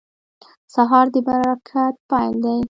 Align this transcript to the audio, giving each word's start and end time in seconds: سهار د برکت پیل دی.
سهار 0.73 1.05
د 1.13 1.15
برکت 1.27 1.93
پیل 2.09 2.35
دی. 2.43 2.57